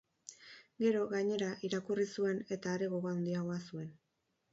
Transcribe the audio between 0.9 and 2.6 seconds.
gainera, irakurri zuen,